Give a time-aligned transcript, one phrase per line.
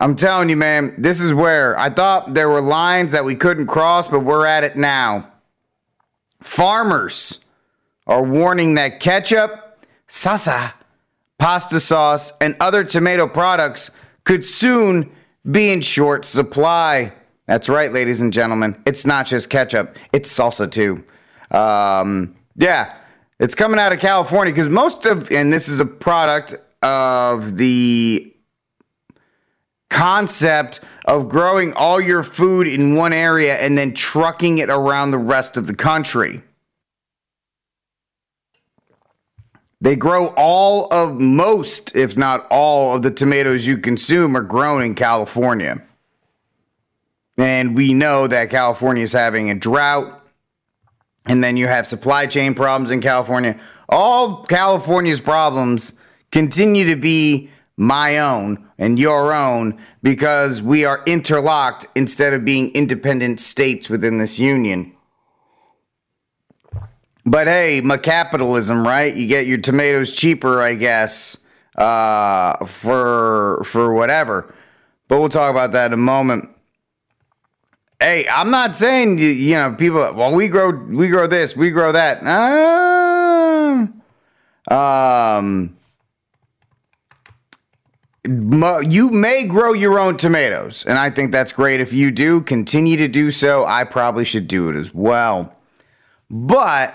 [0.00, 3.66] I'm telling you, man, this is where I thought there were lines that we couldn't
[3.66, 5.30] cross, but we're at it now.
[6.40, 7.44] Farmers
[8.06, 10.72] are warning that ketchup, salsa,
[11.38, 13.90] pasta sauce, and other tomato products
[14.24, 15.10] could soon
[15.50, 17.12] be in short supply.
[17.46, 18.82] That's right, ladies and gentlemen.
[18.86, 21.04] It's not just ketchup, it's salsa too.
[21.50, 22.94] Um, yeah,
[23.38, 28.29] it's coming out of California because most of, and this is a product of the
[29.90, 35.18] concept of growing all your food in one area and then trucking it around the
[35.18, 36.42] rest of the country.
[39.82, 44.82] They grow all of most, if not all, of the tomatoes you consume are grown
[44.82, 45.82] in California.
[47.38, 50.18] And we know that California is having a drought.
[51.24, 53.58] And then you have supply chain problems in California.
[53.88, 55.94] All California's problems
[56.30, 62.72] continue to be my own and your own because we are interlocked instead of being
[62.74, 64.92] independent states within this union.
[67.24, 69.14] But hey, my capitalism, right?
[69.14, 71.36] You get your tomatoes cheaper, I guess,
[71.76, 74.54] uh, for for whatever.
[75.08, 76.48] But we'll talk about that in a moment.
[78.00, 80.12] Hey, I'm not saying you, you know people.
[80.14, 82.22] Well, we grow we grow this, we grow that.
[82.26, 83.86] Uh,
[84.74, 85.76] um,
[88.24, 91.80] you may grow your own tomatoes, and I think that's great.
[91.80, 93.64] If you do, continue to do so.
[93.64, 95.56] I probably should do it as well.
[96.28, 96.94] But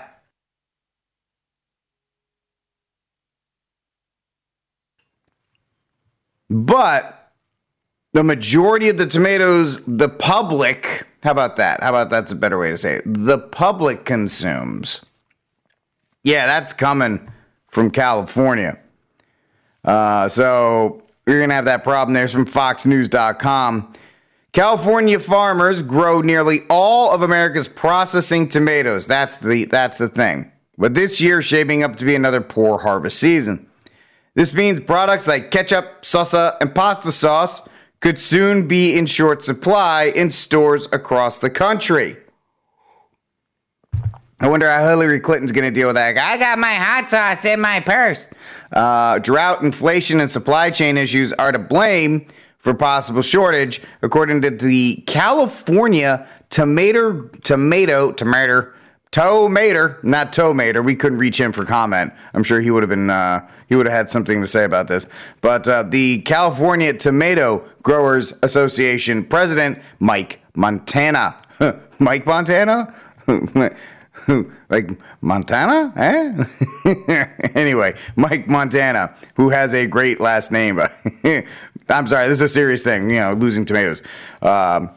[6.48, 7.32] but
[8.12, 12.56] the majority of the tomatoes the public how about that how about that's a better
[12.56, 15.04] way to say it the public consumes
[16.22, 17.30] yeah that's coming
[17.68, 18.78] from california
[19.84, 22.14] uh, so you're going to have that problem.
[22.14, 23.92] There's from FoxNews.com.
[24.52, 29.06] California farmers grow nearly all of America's processing tomatoes.
[29.06, 30.50] That's the that's the thing.
[30.78, 33.68] But this year shaping up to be another poor harvest season.
[34.34, 37.68] This means products like ketchup, salsa, and pasta sauce
[38.00, 42.16] could soon be in short supply in stores across the country.
[44.38, 46.18] I wonder how Hillary Clinton's going to deal with that.
[46.18, 48.28] I got my hot sauce in my purse.
[48.70, 52.26] Uh, drought, inflation, and supply chain issues are to blame
[52.58, 58.72] for possible shortage, according to the California Tomato Tomato Tomato
[59.12, 60.84] Tomater, not Tomater.
[60.84, 62.12] We couldn't reach him for comment.
[62.34, 64.88] I'm sure he would have been uh, he would have had something to say about
[64.88, 65.06] this.
[65.40, 71.34] But uh, the California Tomato Growers Association president Mike Montana,
[71.98, 72.94] Mike Montana.
[74.68, 74.90] like
[75.20, 77.26] Montana, eh?
[77.54, 80.80] anyway, Mike Montana, who has a great last name.
[81.88, 83.10] I'm sorry, this is a serious thing.
[83.10, 84.02] You know, losing tomatoes.
[84.42, 84.90] Um,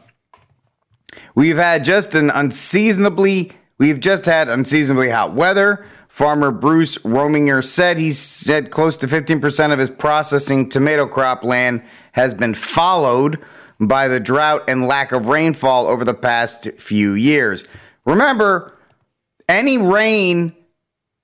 [1.34, 5.86] we've had just an unseasonably, we've just had unseasonably hot weather.
[6.08, 11.84] Farmer Bruce Rominger said he said close to 15% of his processing tomato crop land
[12.12, 13.38] has been followed
[13.80, 17.64] by the drought and lack of rainfall over the past few years.
[18.04, 18.76] Remember,
[19.50, 20.54] any rain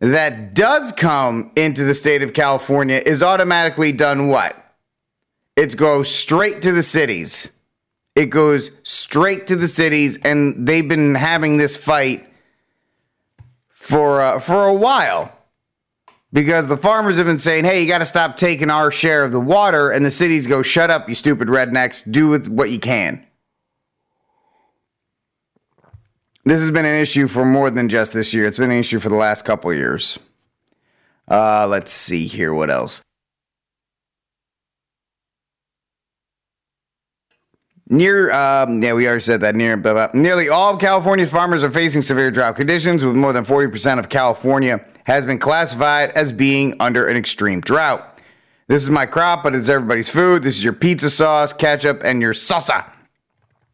[0.00, 4.62] that does come into the state of California is automatically done what?
[5.54, 7.52] It goes straight to the cities.
[8.16, 12.26] It goes straight to the cities, and they've been having this fight
[13.68, 15.32] for uh, for a while
[16.32, 19.32] because the farmers have been saying, "Hey, you got to stop taking our share of
[19.32, 22.10] the water," and the cities go, "Shut up, you stupid rednecks!
[22.10, 23.24] Do with what you can."
[26.46, 28.46] This has been an issue for more than just this year.
[28.46, 30.16] It's been an issue for the last couple years.
[31.28, 32.54] Uh, let's see here.
[32.54, 33.02] What else?
[37.88, 39.56] Near, um, yeah, we already said that.
[39.56, 40.08] Near, blah, blah.
[40.14, 44.08] nearly all of California's farmers are facing severe drought conditions, with more than 40% of
[44.08, 48.20] California has been classified as being under an extreme drought.
[48.68, 50.44] This is my crop, but it's everybody's food.
[50.44, 52.88] This is your pizza sauce, ketchup, and your salsa.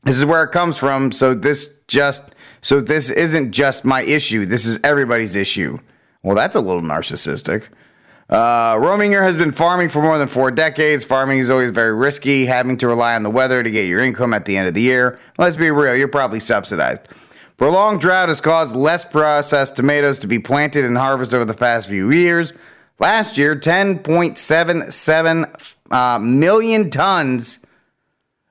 [0.05, 1.13] This is where it comes from.
[1.13, 4.47] So this just so this isn't just my issue.
[4.47, 5.79] This is everybody's issue.
[6.23, 7.69] Well, that's a little narcissistic.
[8.31, 11.05] Uh, Rominger has been farming for more than four decades.
[11.05, 14.33] Farming is always very risky, having to rely on the weather to get your income
[14.33, 15.19] at the end of the year.
[15.37, 17.03] Let's be real, you're probably subsidized.
[17.59, 21.89] Prolonged drought has caused less processed tomatoes to be planted and harvested over the past
[21.89, 22.55] few years.
[22.99, 27.65] Last year, 10.77 uh, million tons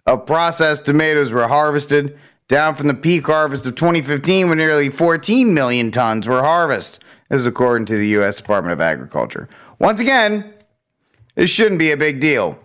[0.05, 2.19] of processed tomatoes were harvested
[2.51, 7.01] down from the peak harvest of 2015 when nearly 14 million tons were harvested.
[7.29, 8.37] This is according to the U.S.
[8.37, 9.47] Department of Agriculture.
[9.79, 10.53] Once again,
[11.35, 12.59] this shouldn't be a big deal.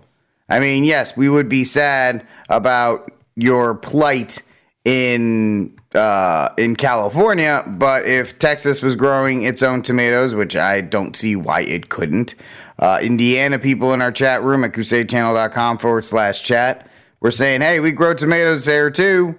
[0.49, 4.43] I mean, yes, we would be sad about your plight
[4.85, 11.15] in uh, in California, but if Texas was growing its own tomatoes, which I don't
[11.15, 12.35] see why it couldn't,
[12.81, 16.91] uh, Indiana people in our chat room at crusadechannel.com forward slash chat
[17.21, 19.39] were saying, hey, we grow tomatoes there too.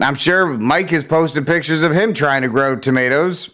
[0.00, 3.50] I'm sure Mike has posted pictures of him trying to grow tomatoes.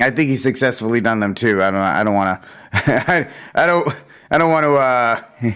[0.00, 1.62] I think he's successfully done them too.
[1.62, 1.80] I don't.
[1.80, 2.48] I don't want to.
[2.72, 3.88] I, I don't.
[4.30, 4.74] I don't want to.
[4.74, 5.52] Uh,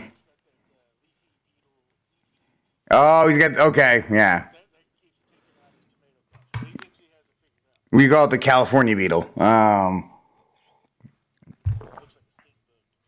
[2.90, 3.56] oh, he's got.
[3.56, 4.48] Okay, yeah.
[7.90, 9.30] We call it the California beetle.
[9.40, 10.10] Um,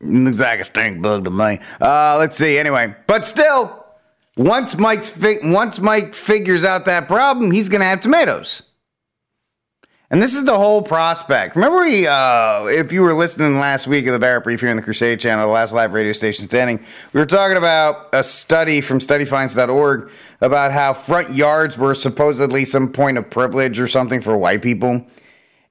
[0.00, 1.59] looks like a stink bug to me.
[1.81, 2.56] Uh, let's see.
[2.56, 3.86] Anyway, but still,
[4.37, 8.62] once Mike's fi- once Mike figures out that problem, he's gonna have tomatoes.
[10.09, 11.56] And this is the whole prospect.
[11.56, 14.77] Remember, we, uh, if you were listening last week of the Barrett Brief here on
[14.77, 16.79] the Crusade Channel, the last live radio station standing,
[17.12, 20.09] we were talking about a study from studyfinds.org
[20.41, 25.05] about how front yards were supposedly some point of privilege or something for white people.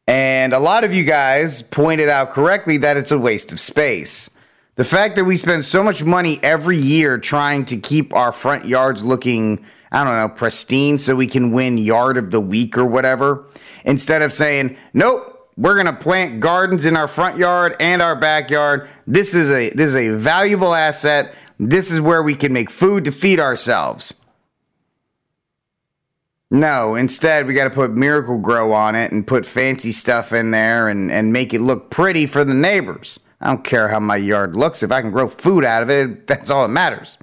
[0.05, 4.29] And a lot of you guys pointed out correctly that it's a waste of space.
[4.75, 8.65] The fact that we spend so much money every year trying to keep our front
[8.65, 12.85] yards looking, I don't know, pristine so we can win yard of the week or
[12.85, 13.45] whatever
[13.85, 18.17] instead of saying, nope, we're going to plant gardens in our front yard and our
[18.17, 18.89] backyard.
[19.07, 21.33] This is a this is a valuable asset.
[21.57, 24.13] This is where we can make food to feed ourselves.
[26.51, 30.89] No, instead we got to put Miracle-Gro on it and put fancy stuff in there
[30.89, 33.19] and, and make it look pretty for the neighbors.
[33.45, 34.81] I don't care how my yard looks.
[34.81, 37.19] If I can grow food out of it, that's all that matters.